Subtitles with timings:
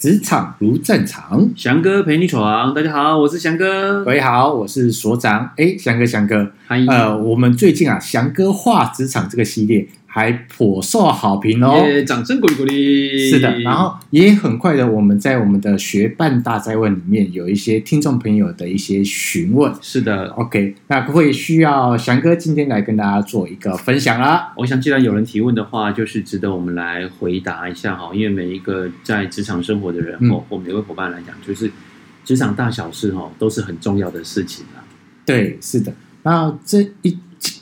[0.00, 2.72] 职场如战场，翔哥陪你闯。
[2.72, 4.02] 大家好，我是翔哥。
[4.02, 5.50] 各位好，我是所长。
[5.58, 6.88] 哎，翔哥，翔哥，欢迎。
[6.88, 9.86] 呃，我们最近啊，翔哥画职场这个系列。
[10.12, 13.30] 还颇受好评哦！Yeah, 掌声鼓励鼓励。
[13.30, 19.72] 是的，然后也很快的，我们在我们的学伴大灾问里面有一些听众朋友的一些询问。
[19.80, 24.52] 是的，OK，那会需要翔哥今天来跟大家做一个分享啦。
[24.56, 28.10] 我想，既然有人提问的话，就是值得我们来回答一下哈。
[28.12, 31.70] 因为每一个在职场生活的人，或、嗯、或每位伙伴来讲，就是
[32.24, 34.82] 职场大小事哈，都是很重要的事情啊。
[35.24, 35.94] 对，是的。
[36.24, 37.16] 那这一。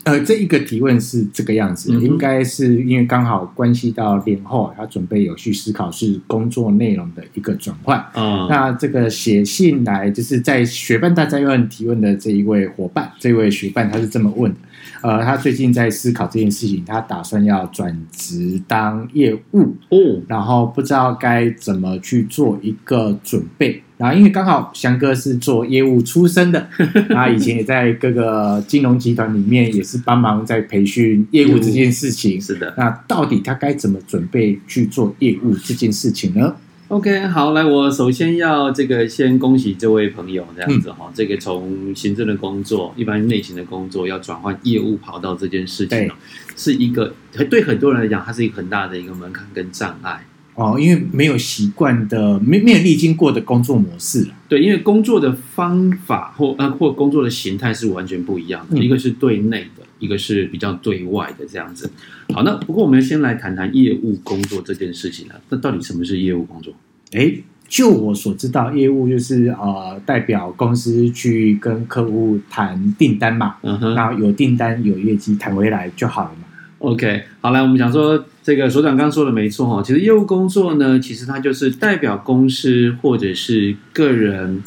[0.04, 8.02] 呃，这一个提问是这个样子，嗯、应该是因为刚好关系到年后，他准备有去思考是工作内容的一个转换。
[8.14, 14.58] 嗯，那这个写信来就是在学伴大哉问提问的这一位伙伴，这位学伴他是这么问的：
[15.02, 23.82] 呃，他最近在思考这件事情，他打算要转职当业务哦，然后不知道该怎么去做一个准备。
[23.98, 26.68] 然后，因为刚好翔哥是做业务出身的，
[27.10, 32.40] 他以前也在各个金融集团里面也是帮忙在培训业务这件事情。
[32.40, 36.54] 是的，那到底他该怎么准备去做业务这件事情呢
[36.86, 46.08] ？OK，好，来，我首先要这个先恭喜这位朋友这样子哈、嗯，这个从行政的工作、一般内勤的工作要转换业务跑道这件事情，
[46.56, 47.12] 是一个
[47.50, 50.24] 对很多人来讲，它是一个很大的一个门槛跟障碍。
[50.58, 54.26] 哦，因为没有习惯的、没没有历经过的工作模式。
[54.48, 61.88] 对，因为工作的方法或呃或工作的形态是完全不一样的，嗯、一个是对内的，一个是比较对外的这样子。
[62.34, 65.36] 好，那不过我们先来谈谈业务工作这件事情啊。
[65.48, 66.74] 那到底什么是业务工作？
[67.12, 67.32] 哎，
[67.68, 76.47] 就我所知道，业务就是呃代表公司去跟客户谈订单嘛，嗯哼，然后有订单有业绩谈回来就好了嘛。
[76.80, 84.62] OK，好，来我们讲说这个所长刚刚说的没错哈，其实业务工作呢，其实它就是代表公司或者是个人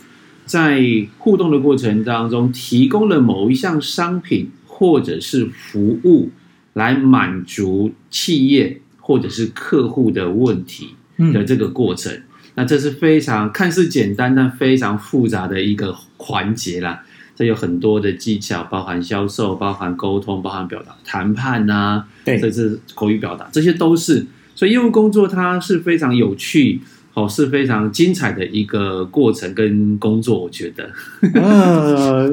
[0.46, 0.82] 在
[1.20, 6.32] 互动的过程当中，提供了某一项商品或者是服务，
[6.74, 10.90] 来满足企业或者是客户的问题
[11.34, 12.12] 的这个过程。
[12.12, 12.24] 嗯、
[12.56, 17.06] 那这是非常看似简单但非常复杂的一个环节啦。
[17.42, 24.24] 这有很多的技巧，包含销售，包含沟通，包含表达、谈判呐、啊，对，这是口语表达，这些都是。
[24.54, 26.80] 所以业务工作它是非常有趣，
[27.16, 30.88] 哦，是非常精彩的一个过程跟工作，我觉得。
[31.34, 32.32] 呃，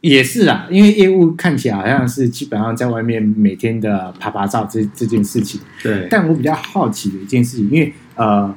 [0.00, 5.60] 也是啊，因为业务看起来好像是基本上在外面每天的拍拍照这这件事情。
[5.82, 6.06] 对。
[6.08, 8.56] 但我比较好奇的一件事情，因为呃。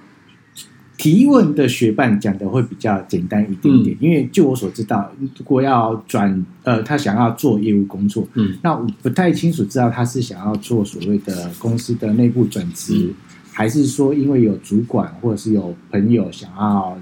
[0.97, 13.13] 提问的学伴讲的会比较简单一点点，嗯、因为就我所知道，如果要转呃，他想要做业务工作，嗯，那我不太清楚知道他是想要做所谓的公司的内部转职，嗯、
[13.51, 16.97] 还是说因为有主管或者是有朋友想要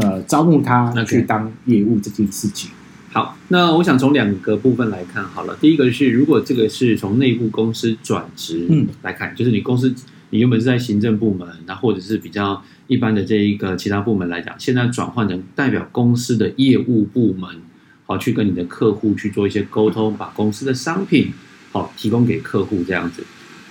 [0.00, 2.70] 呃招募他去当业务这件事情。
[3.12, 5.56] 好，那我想从两个部分来看好了。
[5.60, 9.94] 第一个是，如果这个是从内部公司转职嗯来看，嗯，就是你公司
[10.30, 12.60] 你原本是在行政部门，那或者是比较。
[12.90, 17.48] 一般的这一个其他部门来讲，现在转换成代表公司的业务部门，
[18.04, 21.28] 好去跟你的客户去做一些沟通，把公司的商品
[21.70, 23.22] 好提供给客户这样子。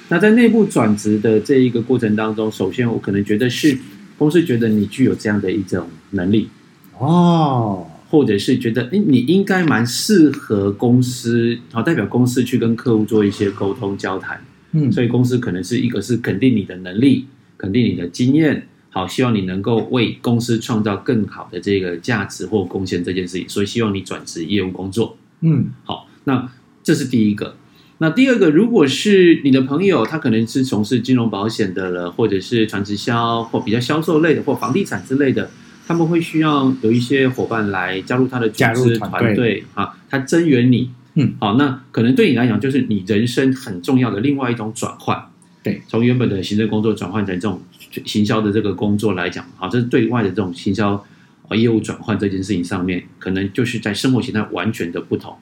[0.08, 3.78] 那在内部转职的这一个过程当中，首先我可能觉得是
[4.18, 6.48] 公司觉得你具有这样的一种能力
[6.98, 14.42] 哦，或者是觉得诶你应该蛮适合公司好代表公司去跟客户做一些沟通交谈，
[14.72, 17.26] 嗯，所以公司可能是一个是肯定你的能力，
[17.58, 18.66] 肯定你的经验。
[18.92, 25.16] 好，希望你能够为公司创造更好的这个价值或贡献这件事情，所以希望你转职业务工作。
[25.42, 26.50] 嗯，好，那
[26.84, 27.56] 这是第一个。
[28.00, 35.52] 那第二个，如果是你的朋友，他可能是从事金融保险的了，或者是传直销或比较销售类的，或房地产之类的，
[35.86, 40.90] 他们会需要有一些伙伴来加入他的组织团队啊，他增援你。
[41.14, 45.26] 嗯，好，那可能对你来讲，就是你人生很重要的另外一种转换。
[45.62, 47.62] 对，从原本的行政工作转换成这种。
[48.06, 50.94] 行销的这个工作来讲，好，这是对外的这种行销
[51.48, 55.36] 啊业务转换这件事情上面，可能就是在生活形态完全的不同，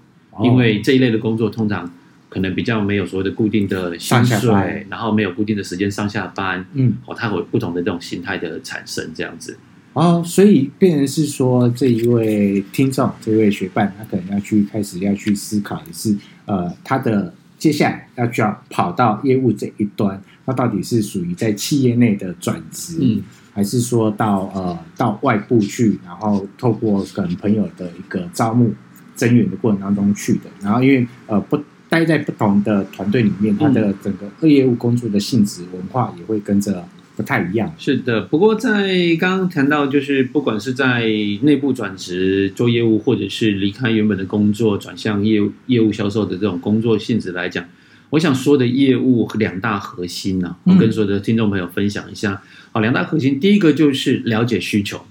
[0.43, 1.91] 因为这一类的工作通常
[2.29, 9.57] 可能比较没有所谓的固定的薪水，然后没有固定的时间上下班，嗯，哦，它会有不同的这种形态的产生这样子。
[9.93, 16.15] 哦，所以变成是说，这一位听众，这位学伴，他可能要去开始要去思考的是，
[16.45, 17.33] 呃，他的。
[17.57, 23.23] 接下来要就要跑到业务这一端，那到底是属于在企业内的转职，嗯，
[23.53, 28.71] 还是说到呃到外部去，然后透过跟朋友的一个招募
[29.15, 30.41] 增援的过程当中去的？
[30.61, 31.59] 然后因为呃不
[31.89, 37.73] 待在不同的团队里面，他的整个业务工作的性质文化也会跟着不太一样。
[37.79, 41.01] 是的，不过在刚刚谈到，就是不管是在
[41.41, 47.65] 内部转职做业务，或者是离开原本的工作转向业务业务销售的这种工作性质来讲，
[48.11, 52.41] 我想说的业务两大核心呢、啊，我跟所有的听众朋友分享一下。
[52.71, 55.01] 好，两大核心，第一个就是了解需求。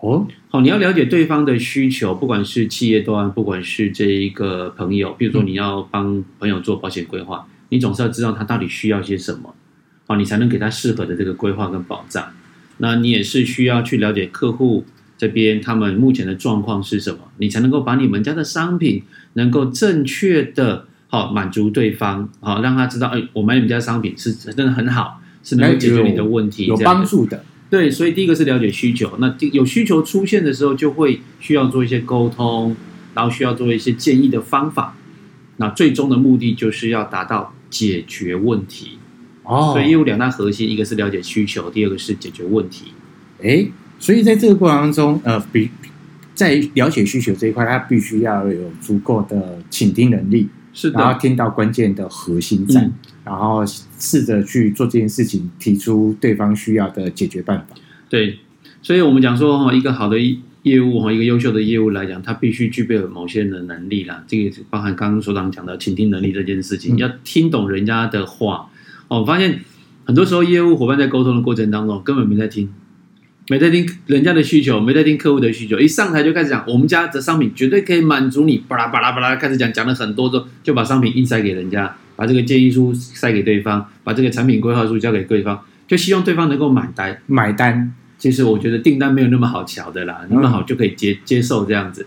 [0.00, 9.54] 哦，好，你要了解对方的需求，不管是企业端，不管是这一个朋友，比如说你要帮朋友做保险规划，你总是要知道他到底需要些什么，
[10.08, 12.32] 好，你才能给他适合的这个规划跟保障。
[12.78, 14.84] 那你也是需要去了解客户
[15.18, 19.02] 这边他们目前的状况是什么，你才能够把你们家的商品
[19.34, 27.44] 能够正确的好满足对方，好让他知道，哎，我买你们家商品是真的很好，是能够解决你的问题，有帮助的。
[27.68, 29.14] 对，所以第一个是了解需求。
[29.18, 32.74] 那有需求出现的时候，就会需要做一些沟通，
[33.14, 34.96] 然后需要做一些建议的方法。
[35.56, 38.98] 那最终的目的就是要达到解决问题。
[39.48, 42.92] 哦，所以业务两大核心，一个是了解需求，第二个是解决问题。
[43.40, 45.70] 诶，所以在这个过程当中，呃，比
[46.34, 50.48] 在了解需求这一块，他必须要有足够的倾听能力。
[50.74, 52.92] 是的，然后听到关键的核心在，嗯、
[53.24, 53.64] 然后
[53.98, 57.74] 试着去做这件事情，提出对方需要的解决办法。
[58.10, 58.38] 对，
[58.82, 60.18] 所以我们讲说哈，一个好的
[60.62, 64.22] 业务哈，一个优秀的业务来讲，他必须具备某些的能力啦。
[64.28, 68.68] 这个包含刚刚所长讲的倾听能力这件事情，嗯、要听懂人家的话。
[69.08, 69.60] 哦，我发现
[70.04, 72.68] 很多时候业务伙伴在沟通的过程当中，根本没在听。
[73.50, 87.94] 没在听人家的需求，没在听客户的需求，一上台就开始讲我们家的商品绝对可以满足你，巴拉巴拉巴拉开始讲，讲了很多之后，就把商品硬塞给人家，把这个建议书塞给对方，把这个产品规划书交给对方，就希望对方能够买单买单。
[88.18, 92.06] 其实我觉得订单没有那么好瞧的啦，那么好就可以接接受这样子，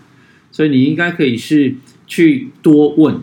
[0.52, 1.74] 所以你应该可以是
[2.06, 3.16] 去多问，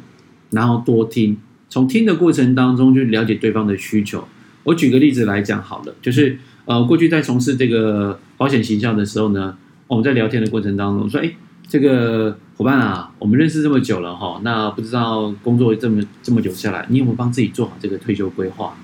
[0.50, 1.38] 然后多听，
[1.70, 4.28] 从听的过程当中去了解对方的需求。
[4.64, 6.38] 我举个例子来讲好了，就是。
[6.66, 9.58] 呃，过去在从事这个保险行销的时候呢，
[9.88, 11.32] 我们在聊天的过程当中说，哎，
[11.68, 18.76] 这个伙伴啊，我们认识这么久了哈，那不知道工作这么这么久下来，你有没有帮自己做好这个退休规划？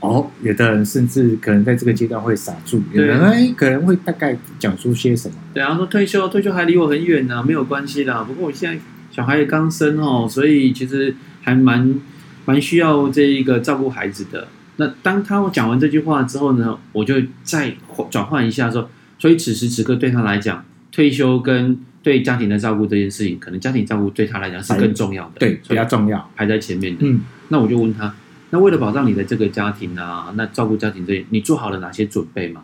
[0.00, 5.34] 哦，有的人甚至可能在这个阶段会傻住，有人哎可能会大概讲出些什么？
[5.52, 8.24] 对啊，说退休，退休还离我很远呢，没有关系的。
[8.24, 12.00] 不过我现在小孩也刚生哦，所以其实还蛮
[12.48, 14.48] 蛮需要这一个照顾孩子的。
[14.76, 17.74] 那当他讲完这句话之后呢，我就再
[18.10, 27.00] 转换一下说，所以此时此刻对他来讲，退休跟对家庭的照顾这件事情，可能家庭照顾对他来讲是更重要的，对，比较重要，排在前面的。
[27.04, 28.14] 嗯，那我就问他，
[28.48, 32.62] 那为了保障你的这个家庭啊，那照顾家庭这，你做好了哪些准备吗？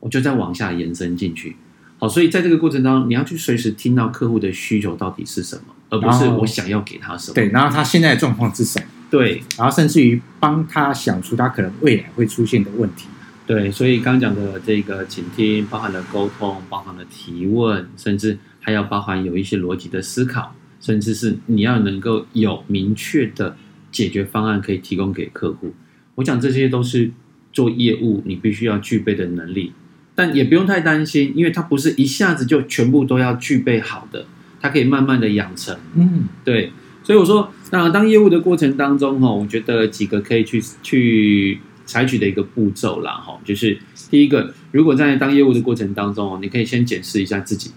[0.00, 1.56] 我就再往下延伸进去。
[1.98, 7.34] 好，所以在这个过程当中，你要去随时听到客户的需求到底是什么，而不是我想要给他什么。
[7.34, 8.86] 对，然后他现在的状况是什么？
[9.10, 13.06] 对，然后甚至于帮他想出他可能未来会出现的问题。
[13.46, 23.56] 对，所以刚讲的这个倾听，包含了沟通，包含了提问，甚至还要包含有一些逻辑的思考，甚至是你要能够有明确的
[23.92, 25.72] 解决方案可以提供给客户。
[26.16, 27.12] 我讲这些都是
[27.52, 29.72] 做业务你必须要具备的能力，
[30.16, 34.26] 但也不用太担心，因为它不是一下子就全部都要具备好的，
[34.60, 35.76] 它可以慢慢的养成。
[35.94, 36.72] 嗯，对。
[37.02, 43.78] 所以我说，那当业务的过程当中，哈，我觉得几个可以去去采取的一个步骤啦，哈，就是
[44.10, 47.70] 第一个，如果在当业务的过程当中，你可以先检视一下自己，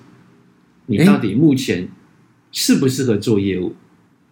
[0.88, 1.88] 你到底目前
[2.52, 3.76] 适不适合做业务？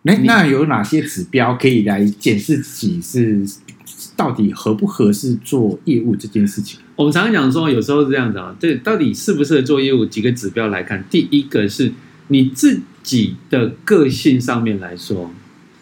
[0.06, 3.46] 哎，那有哪些指标可以来检视自己是
[4.16, 6.80] 到底合不合适做业务这件事情？
[6.96, 10.04] 我们常常讲说，有时候是这样子啊，对，到底适不适合做业务？
[10.04, 11.92] 几个指标来看，第一个是
[12.30, 15.32] 你自己的个性上面来说，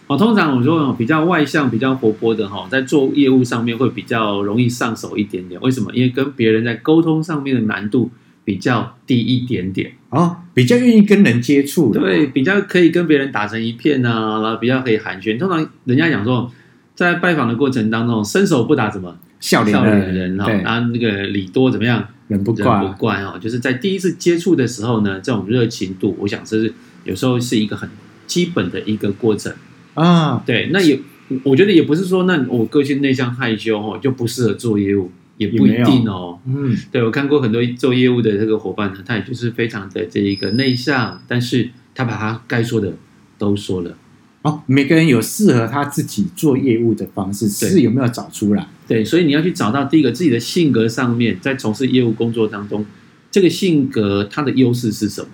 [0.07, 5.59] 哦，通常我说比较外向、比较活泼的哈，在做业务上面会比较容易上手一点点。
[5.61, 5.91] 为什么？
[5.93, 8.11] 因为跟别人在沟通上面的难度
[8.43, 15.39] 比较低一点点哦，比较愿意跟人接触，对，比较可以跟别人打成一片啊，然后比较可以寒暄。
[15.39, 16.51] 通常人家讲说，
[16.93, 22.07] 在拜访的过程当中，伸手不打什么笑脸的人哈，啊那个礼多怎么样？
[22.27, 26.73] 人不怪，人不怪哦，就是在第一次接触的时候呢，这种热情度，我想这是。
[27.05, 27.87] 有时候是一个很
[28.25, 29.53] 基本的一个过程
[29.93, 30.99] 啊，对，那也
[31.43, 36.39] 我觉得也不是说那我个性内向害羞哦，就不适合做业务，也不一定哦。
[36.47, 42.91] 嗯，对，我看过很多做业务的这个伙伴呢，他也就是非常的这一个内向，但是他把他该说的
[43.37, 43.95] 都说了。
[44.45, 48.67] 哦，每个人有适合他自己做业务的方式，是有没有找出来？
[48.87, 52.85] 对，所以你要去找到第一个自己的性格上面，在从事业务工作当中，
[53.31, 55.29] 这个性格它的优势是什么？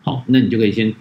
[0.00, 0.94] 好，那你就可以先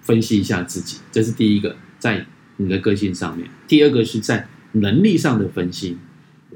[0.00, 2.26] 分析一下自己，这是第一个，在
[2.56, 3.48] 你的个性上面。
[3.68, 5.96] 第二个是在能力上的分析，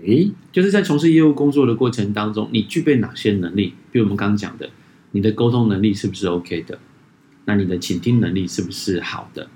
[0.04, 3.74] 诶，就是在从事业务工作的过程当中，你具备哪些能力？
[3.92, 4.68] 比如我们刚刚讲的，
[5.12, 6.76] 你的沟通能力是不是 OK 的？
[7.44, 9.48] 那你的倾听能力是不是好的？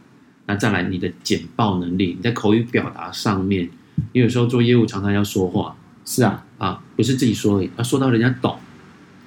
[0.47, 3.71] 那再来，你的简报能力，你在口语表达上面，
[4.13, 8.59] 你有时候做业务常常要说话，是啊，啊，不是自己说而已，要说到人家懂，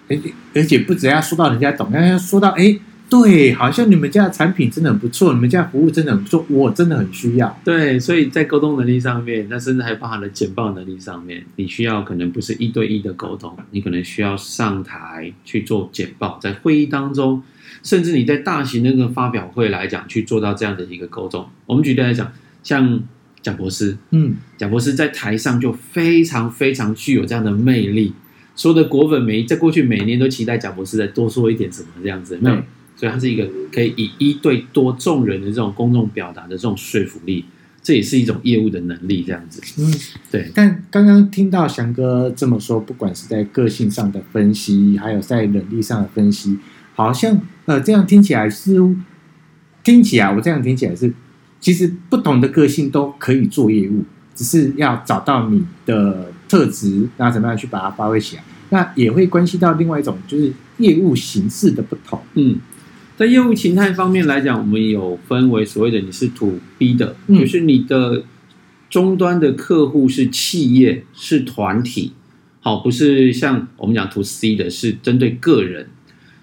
[0.09, 2.79] 而且而且不只要说到人家懂，要说到诶。
[3.07, 7.59] 对，好像你们家的产品真的很不错，你们家的服务真的很不错，我真的很需要。
[7.63, 17.41] 对，所以在沟通能力上面，那甚至还包含了简报能力上面，你需要可能不是一对一的沟通，你可能需要上台去做简报，在会议当中，
[17.83, 21.47] 甚至你在大型那个发表会来讲，去做到这样的一个沟通。
[21.67, 22.33] 我们举例来讲，
[22.63, 22.99] 像
[23.41, 28.13] 贾博士，嗯，贾博士在台上就非常非常具有这样的魅力，
[28.55, 32.49] 所有的果粉每在过去每年都期待贾博士再多说一点什么这样子，没
[32.95, 37.43] 所以它是一个可以以一对多众人的这种公众表达的这种说服力，
[37.83, 39.61] 这也是一种业务的能力，这样子。
[39.77, 39.93] 嗯，
[40.31, 40.49] 对。
[40.55, 46.57] 但刚刚听到翔哥这么说，不管是在个性上的分析，还有在能力上的分析，
[46.93, 48.77] 好像呃这样听起来是
[49.83, 51.13] 听起来我这样听起来是，
[51.59, 58.43] 其实不同的个性都可以做业务，只是要找到你的特质，那怎么样去把它发挥起来？
[58.69, 62.19] 那也会关系到另外一种，就是业务形式的不同。
[62.35, 62.57] 嗯。
[63.17, 68.23] 在业务形态方面来讲，我们有分为所谓的你是 to B 的，嗯，就是你的
[68.89, 72.11] 终端的客户是企业是团体，
[72.59, 75.87] 好，不是像我们讲 to C 的，是针对个人。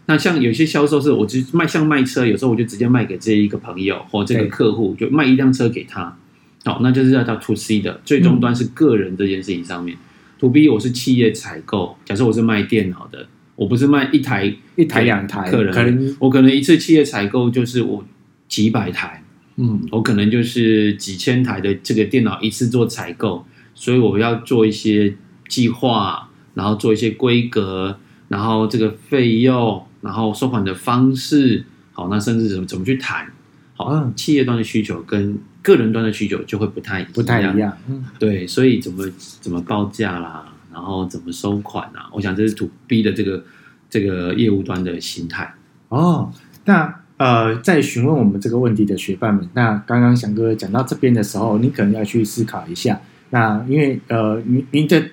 [0.06, 6.16] 那像有些销售是，我直卖像卖车，有时候我就直接卖给这一个朋友或这个客户，就卖一辆车给他，
[6.64, 9.94] 好，那就是要到 to C 的，最终端是个人这件事情上面。
[9.96, 10.00] 嗯
[10.40, 13.28] ，to B 我是企业采购，假设我是卖电脑的。
[13.54, 18.04] 我不是卖一台一台两台，可能，可能我可能一次企业采购就是我
[18.48, 19.22] 几百台，
[19.56, 23.44] 嗯，我可能就是几千台的这个电脑一次做采购，
[23.74, 25.14] 所以我要做一些
[25.48, 33.30] 计划，然后做一些规格，然后这个费用，然后收款的方式，好，那甚至怎么怎么去谈，
[33.74, 39.08] 好，嗯，企业端的需求跟个人端的需求就会不太不太一样，嗯，对，所以怎么
[39.40, 40.48] 怎么报价啦。
[40.72, 42.10] 然后怎么收款啊？
[42.12, 43.44] 我想这是 to B 的这个
[43.90, 45.54] 这个业务端的心态
[45.88, 46.32] 哦。
[46.64, 53.00] 那呃，在询问我们这个问题的学伴们，那刚刚翔哥讲到这边的时候，你可能要去思考一下。
[53.30, 55.04] 那因为呃，您您的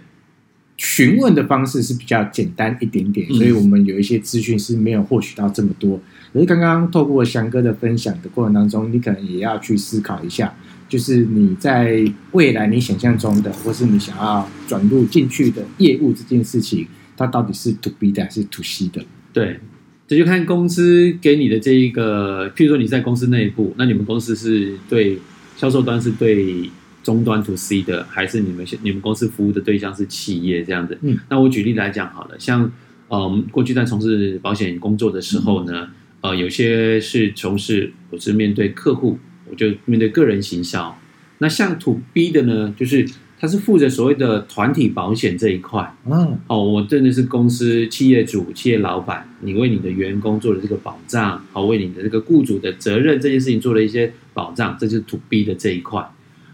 [0.75, 5.99] 询问的方式是比较简单一点点，所以我们有一些资讯是没有获取到这么多。
[6.33, 10.53] 可是刚刚透过翔哥的分享的过程当中，你可能也要去思考一下。
[10.89, 19.05] 就是你在未来你想象中的，或是你想要转入进去的业务这件事情，它到底是 to B 的还是 to C 的？
[19.31, 19.59] 对，
[20.07, 25.19] 这就看公司给你的这一个，譬如说你在公司内部，那你们公司是对
[25.55, 26.67] 销售端是对
[27.03, 30.97] 终端 to C 的，还是你们你们公司服务的对象是企业这样子？
[31.03, 32.63] 嗯，那我举例来讲好了，像
[33.09, 35.87] 嗯、呃，过去在从事保险工作的时候呢，
[36.21, 39.19] 嗯、呃，有些是从事我是面对客户。
[39.49, 40.97] 我就面对个人行销，
[41.39, 43.07] 那像 to B 的呢，就是
[43.39, 45.95] 他是负责所谓的团体保险这一块。
[46.05, 56.05] 嗯，哦，我真的是公司企业主、企业老板，你为你的员工做了这个保障，好，为你的这个雇主的责任这件事情做了一些保障，这就是 to B 的这一块。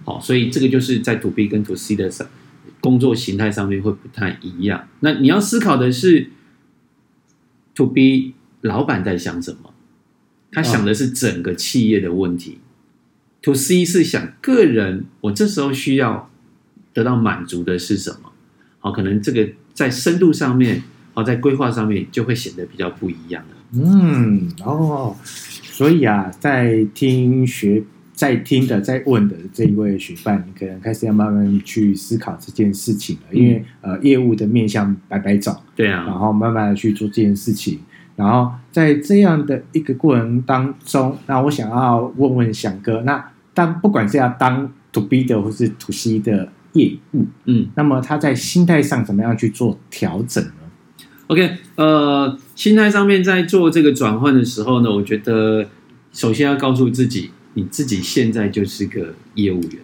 [0.04, 2.28] 好，所以这个就是在 to B 跟 to C 的上
[2.80, 4.88] 工作形态上面会不太一样。
[5.00, 6.28] 那你要思考的是
[7.74, 9.72] to B 老板在想什么？
[10.52, 12.60] 他想的是整个企业的问题。
[13.46, 16.32] To C 是想个人，我这时候需要
[16.94, 18.32] 得到满足的是什么？
[18.80, 20.82] 好，可能这个在深度上面，
[21.14, 23.56] 好，在规划上面就会显得比较不一样了。
[23.74, 27.84] 嗯，哦，所以啊，在听学、
[28.14, 37.80] 在听的、在问的这一位学伴，你可能开始要慢慢去思考这件事情了，嗯、因为呃，业务的面向百百种，对啊，然后慢慢的去做这件事情，
[38.16, 43.24] 然后在这样的一个过程当中，那我想要问问翔哥，那。
[43.56, 50.52] 但不管是要当 to B 的或是 to C 的业务，嗯，那么他在心态上怎么样去做调整呢
[51.28, 55.68] ？OK，呃，心态上面在做这个转换的时候呢，我觉得
[56.12, 59.80] 首先要告诉自己，你自己现在就是个业务员。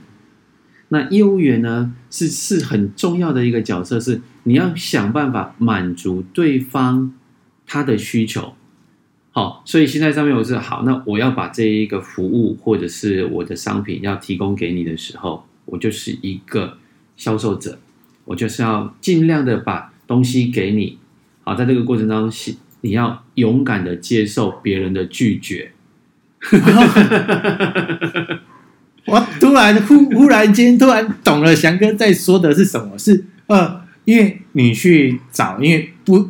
[0.89, 7.13] 那业务员呢，是是很重要的一个角色，是你要想办法满足对方
[7.65, 8.53] 他的需求。
[9.33, 16.77] 好，所以现在上面我是好，那我要把这一个服务或者是我的商品要提供给你的时候，我就是一个
[17.15, 17.79] 销售者，
[18.25, 20.97] 我就是要尽量的把东西给你。
[21.43, 25.71] 好，在这个过程当中，你要勇敢的接受别人的拒绝。
[29.05, 32.97] 我突然忽忽然间突然懂了，翔哥在说的是什么？
[32.97, 36.29] 是呃，因为你去找，因为不，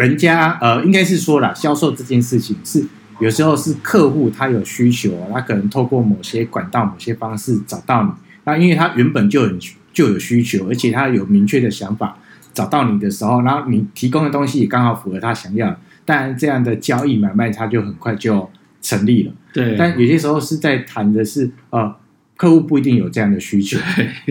[0.00, 2.82] 人家呃，应该是说了，销售这件事情是
[3.20, 8.10] 有时候是客户他有需求，他可能透过某些管道、某些方式找到你。
[8.44, 9.58] 那因为他原本就很
[9.92, 12.16] 就有需求，而且他有明确的想法，
[12.54, 15.76] 找到你的时候，然后你提供的东西也刚好符合他想要，
[16.06, 18.48] 当然这样的交易买卖他就很快就
[18.80, 19.32] 成立了。
[19.52, 21.94] 对，但有些时候是在谈的是，呃，
[22.40, 23.78] 客户不一定有这样的需求，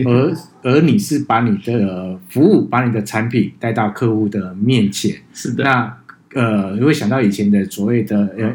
[0.04, 5.14] 而而你是把你的服务、把你的产品带到客户的面前。
[5.32, 5.96] 是的，那
[6.34, 8.52] 呃，你会想到以前的所谓的呃，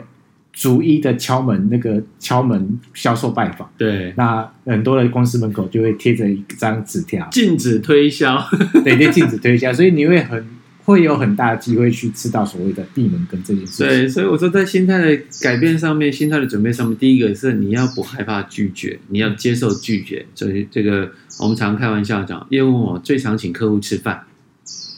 [0.52, 3.72] 逐一的敲门，那个敲门销售拜访。
[3.78, 8.38] 对，那很多的公司门口就会贴着一张纸条，禁止推销，
[8.84, 10.46] 对，对，禁止推销，所以你会很。
[10.86, 13.88] 会有很大的机会去吃到所谓的闭门羹这件事情。
[13.88, 20.25] 对，所以我说在心态的改变上面，心态的准备上面，第一个是你要不害怕拒绝，你要接受拒绝。
[20.36, 24.24] 所以这个我们常开玩笑讲，业务我最常请客户吃饭。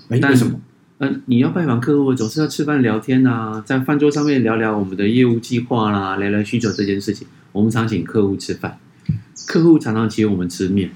[0.10, 0.60] 哎，为什么？
[1.00, 7.28] 嗯、呃，你要拜访客户，总是要吃饭聊天啊，在饭桌上面聊聊我们的业务计划啦，聊聊需求这件事情。
[7.54, 8.78] 我们常请客户吃饭，
[9.48, 10.90] 客户常常请我们吃面。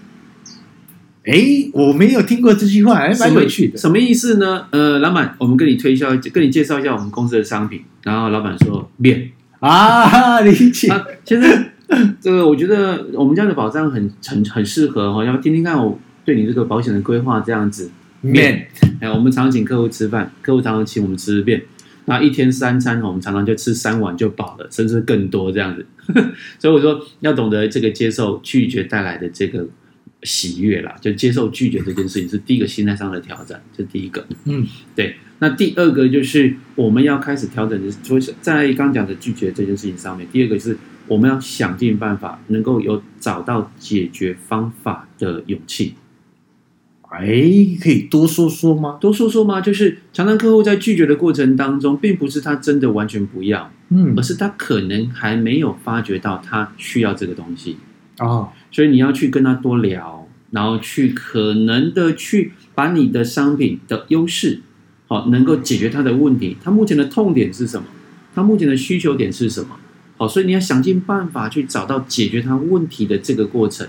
[1.23, 3.77] 哎，我没有听过这句话，还蛮有趣的。
[3.77, 4.65] 什么意思呢？
[4.71, 7.81] 呃，老板，我们跟你推销，跟你介绍一下我们公司的商品。
[8.01, 10.87] 然后老板说面啊， 理解。
[10.87, 11.73] 啊，现在
[12.19, 17.91] 这个我觉得我们家的保障很很很适合哈，要听听看我对你这个保险的规划这样子。
[18.21, 18.67] 面，
[18.99, 21.61] 哎，我们常常请客户吃饭，客户常常请我们吃面。
[22.05, 25.85] 那一天三餐，我们常常就吃三碗就饱了，甚至更多这样子。
[26.57, 29.67] 所以我说要懂得这个接受拒绝带来的这个。
[30.23, 34.25] 喜悦啦，就接受拒绝这件事情是第一个心态上的挑战，这是第一个。
[34.45, 35.15] 嗯，对。
[35.39, 45.95] 那第二个就是我们要开始调整的，除了在刚讲的拒绝这件事情上面，第二个是我们要想尽办法，能够有找到解决方法的勇气。
[47.09, 47.27] 哎，
[47.81, 48.97] 可以多说说吗？
[49.01, 49.59] 多说说吗？
[49.59, 57.77] 就是常常客户在拒绝的过程当中，并不是他真的完全不要，嗯，而是他可能还没有发觉到他需要这个东西。
[58.21, 64.61] 哦，所以你要去跟他多聊，然后去可能的去把你的商品的优势，
[65.07, 66.55] 好，能够解决他的问题。
[66.63, 67.87] 他目前的痛点是什么？
[68.35, 69.75] 他目前的需求点是什么？
[70.17, 73.87] 好，所以你要想尽办法去找到解决他问题的这个过程。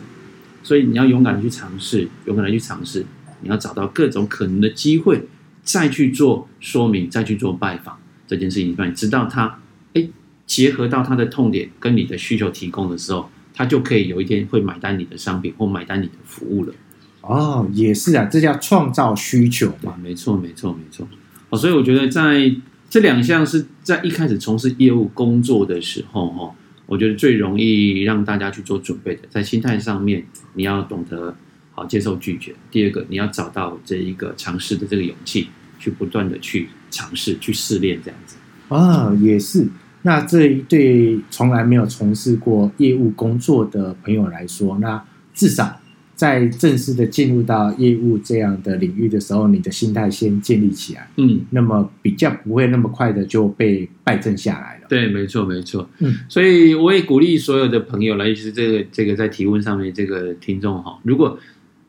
[0.62, 3.04] 所以你要勇敢的去尝试，勇敢的去尝试。
[3.42, 5.26] 你要找到各种可能的机会，
[5.62, 9.58] 再去做说明，再去做拜访这件事情，让你知道他，
[9.94, 10.08] 哎，
[10.46, 13.28] 结合到他的痛点跟你的需求提供的时候。
[13.54, 16.74] 他就可以有一天会买单你的商品或买单你的服务了。
[17.20, 19.96] 哦，也是啊，这叫创造需求嘛。
[20.02, 21.06] 没错，没错，没错。
[21.50, 22.52] 哦，所以我觉得在
[22.90, 26.54] 这两项是在一开始从事业务工作的时候，哈，
[26.86, 31.36] 我觉得最容易让大家去做准备的，在心态上面，你要懂得
[31.70, 32.54] 好接受拒绝。
[32.70, 38.36] 第二个，你要找到这一个尝试的这个勇气，去不断的去尝试、去试炼这样子。
[38.68, 39.68] 啊，也是。
[40.02, 45.80] 那这一对从来没有从事过业务工作的朋友来说，那至少
[46.14, 54.86] 在正式的进入到业务这样的领域的时候，你的心态先建立起来，嗯，那么比较不会那么快的就被败阵下来了。
[54.88, 55.88] 对，没错，没错。
[56.00, 61.38] 嗯，所以我也鼓励所有的朋友来，尤其是这个这个在提问上面这个听众哈，如果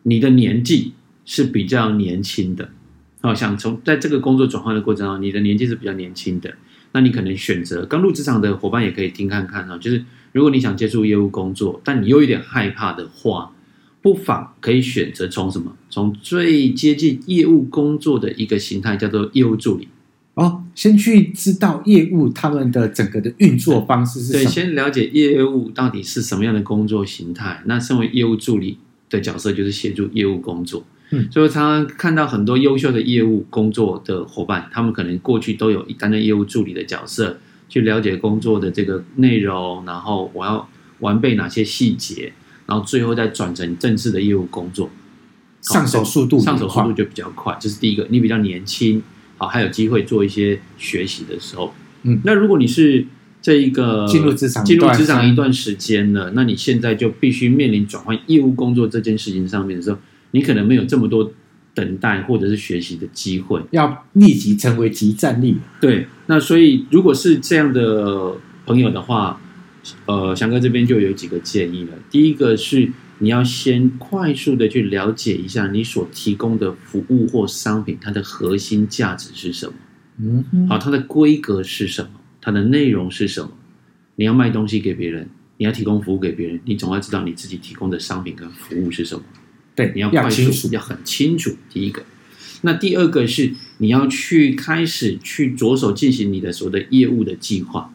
[0.03, 0.93] 你的年纪
[1.25, 2.69] 是比较年轻的，
[3.21, 6.53] 哦，想从在这个工作转换的过程中，你的年纪是比较年轻的。
[6.93, 13.51] 那你可能选择刚入职场的伙伴也可以听看看啊，就是如果你想接触业务工作，但你又有点害怕的话，
[14.01, 15.75] 不妨可以选择从什么？
[15.89, 19.87] 从最接近业务工作的一个形态，叫做业务助理。
[20.35, 24.43] 哦，先去知道业务他们的整个的运作方式是什么？
[24.43, 27.61] 对，先了解业务到底是什么样的工作形态。
[27.65, 28.79] 那身为业务助理
[29.09, 30.83] 的角色，就是协助业务工作。
[31.15, 37.37] 嗯，所以我常常看到很多优秀的业务工作的伙伴，他们可能过去都有担任业务助理的角色，
[37.69, 40.67] 去了解工作的这个内容，然后我要
[41.01, 42.33] 完备哪些细节，
[42.65, 44.89] 然后最后再转成正式的业务工作，
[45.61, 47.55] 上手速度上手速度就比较快。
[47.61, 49.03] 这是第一个，你比较年轻，
[49.37, 51.75] 好，还有机会做一些学习的时候。
[52.01, 53.05] 嗯，那如果你是
[53.39, 59.99] 这一个进入职场进入职场一段时间了，那你现在就必须面临转换业务工作这件事情上面的时候。
[60.33, 61.31] 你可能没有这么多
[61.73, 65.57] 等待或者是学习的机会，要立即成为即战力。
[65.79, 69.41] 对，那所以如果是这样的朋友的话，
[70.05, 71.93] 呃，翔哥这边就有几个建议了。
[72.09, 79.73] 第一个是你要先快速的去了解一下你所提供的服务或商品，它的核心价值是什么？
[80.19, 82.09] 嗯，好，它的规格是什么？
[82.41, 83.49] 它的内容是什么？
[84.15, 89.23] 你要卖东西给别人，你要提供服务给别人，你总要知道你自己提供的商品跟服务是什么。
[89.75, 91.55] 对，你要快速，要很清楚。
[91.69, 92.03] 第一个，
[92.61, 97.93] 那第二个是你要去开始去着手进行你的所谓的业务的计划，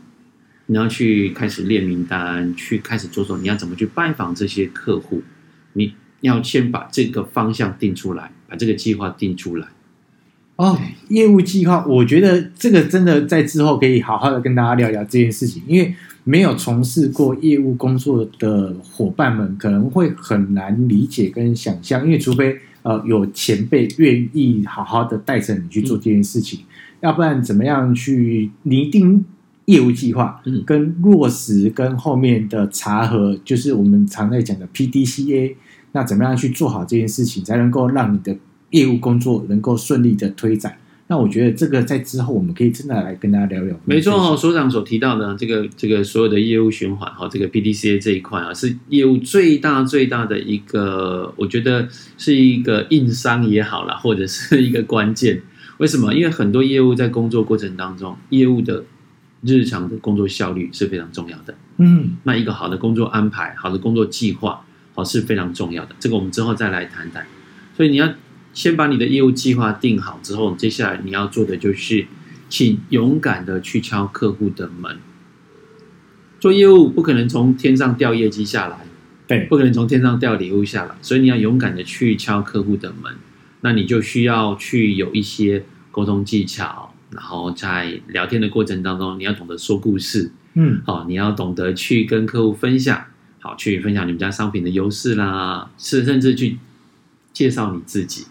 [0.66, 5.22] 你要去开始列名单，去开始着手，你要怎么去拜访这些客户？
[5.74, 9.68] 你要先把这个方向定出来，把这个计划定出来。
[10.56, 10.76] 哦，
[11.08, 15.94] 业务计划，我觉得这个真的在之后可以好好的跟大家聊聊这件事情，因为
[16.28, 26.66] 没有从事过业务工作的伙伴们可能会很难理解跟想象，因为除非呃有前辈愿意好好的带着你去做这件事情，嗯、
[27.00, 29.24] 要不然怎么样去拟定
[29.64, 35.54] 业务计划，嗯，跟落实跟后面的查核，就是我们常在讲的 PDCA，
[35.92, 38.36] 那怎么样去做好这件事情，才能够让你的。
[38.70, 40.76] 业务工作能够顺利的推展，
[41.11, 43.75] 那我觉得这个在之后我们可以真的来跟大家聊聊。
[43.87, 55.40] 没错哦，所长所提到的这个这个所有的业务循环哈，这个 PDCA 这一块啊，是业务最大最大的一个，我觉得是一个硬伤也好啦，或者是一个关键。
[55.79, 56.12] 为什么？
[56.12, 58.85] 因为很多业务在工作过程当中，业务的
[59.40, 61.55] 日常的工作效率是非常重要的。
[61.79, 64.62] 嗯，那一个好的工作安排、好的工作计划，
[64.94, 65.97] 好是非常重要的。
[65.99, 67.25] 这个我们之后再来谈谈。
[67.75, 68.12] 所以你要。
[68.52, 72.06] 先把你的业务计划定好之后，接下来你要做的就是，
[72.48, 74.98] 请勇敢的去敲客户的门。
[76.40, 78.87] 做业务不可能从天上掉业绩下来，
[79.26, 83.14] 对，不可能从天上掉礼物下来，所以你要勇敢的去敲客户的门。
[83.61, 93.04] 那你就需要去有一些沟通技巧，然后在聊天的过程当中，你要懂得说故事，嗯，好，你要懂得去跟客户分享，
[93.40, 96.58] 好，去分享你们家商品的优势啦，是甚至去
[97.32, 98.26] 介绍你自己。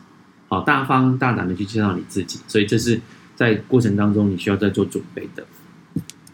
[0.47, 2.99] 好，大方大胆的去介绍你自己，所以这是
[3.35, 5.45] 在过程当中你需要再做准备的。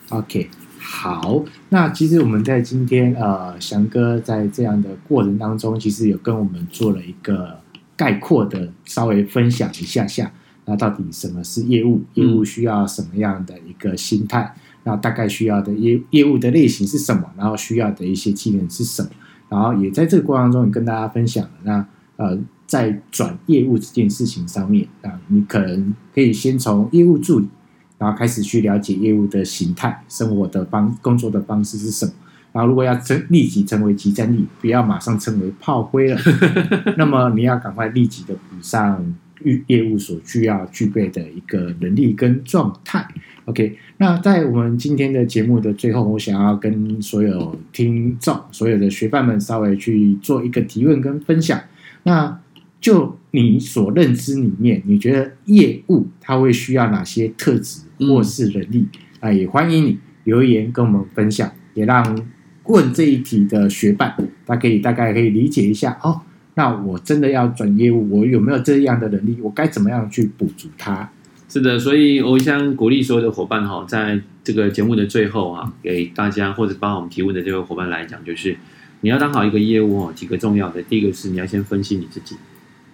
[0.10, 0.50] OK，
[0.80, 7.60] 好，那其实我们在今天呃，翔哥在这样的过程当中，其实有跟我们做了一个
[7.96, 10.32] 概括的稍微分享一下下，
[10.66, 12.04] 那到底什么是业务？
[12.14, 14.54] 业务需要什么样的一个心态？
[14.84, 17.32] 那大概需要的业业务的类型是什么？
[17.36, 19.10] 然后需要的一些技能是什么？
[19.50, 21.88] 然后也在这个过程当中也跟大家分享了那
[22.24, 22.40] 呃。
[22.66, 27.48] 在转业务这件事情上面啊，你可能可以先从业务助理，
[28.00, 32.14] 然后开始去了解业务的形态、生活的方、工作的方式是什么。
[32.52, 36.20] 然后，如果要成立即成为即战力，不要马上成为炮灰了，
[36.98, 43.08] 那么你要赶快立即的补上业业务所需要具备的一个能力跟状态。
[43.46, 51.62] OK，那在我们今天的节目的最后，我想要跟所有听众、所有的学伴们稍微去做一个提问跟分享。
[52.04, 52.40] 那
[52.80, 58.88] 就你所认知里面，你觉得业务它会需要哪些特质或是能力？
[59.20, 62.26] 啊、也欢迎你留言跟我们分享，也让
[62.66, 66.22] 问这一题的学伴，他可以大概可以理解一下哦。
[66.56, 69.38] 那我真的要转业务，我有没有这样的能力？
[69.42, 71.10] 我该怎么样去补足它？
[71.50, 78.58] 是的，所以我想鼓励所有的伙伴哈，在这个节目的最后啊，给大家或者帮我们提问的这位伙伴来讲，就是
[79.04, 82.38] 你要当好一个业务哦，几个重要的，第一个是你要先分析你自己。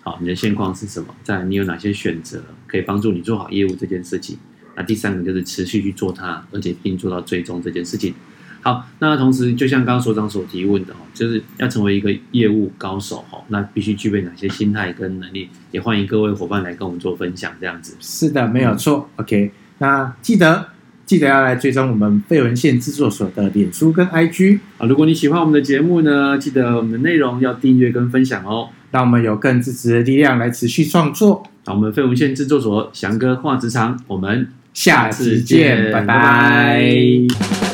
[0.01, 1.13] 好，你的现况是什么？
[1.23, 4.35] 再来，你有哪些选择可以帮助你做好业务这件事情？
[4.75, 8.15] 那第三个就是持续去做它，而且并做到最终这件事情。
[8.61, 15.47] 好，那同时就像刚刚所长所提问的哦，就是要成为一个业务高手哈，那必须具备哪些心态跟能力？
[15.71, 17.95] 也欢迎各位伙伴来跟我们做分享，这样子。
[17.99, 19.07] 是的，没有错。
[19.17, 20.69] OK，那记得
[21.09, 24.85] 记得要来追踪我们废文献制作所的脸书跟 IG 啊。
[24.85, 28.69] 如果你喜欢我们的节目呢，记得我们的内容要订阅跟分享哦。
[28.91, 31.41] 让我们有更支持的力量来持续创作。
[31.65, 36.05] 好，我们废文献制作所翔哥话职场，我们下次见，拜拜。
[36.05, 37.68] 拜拜。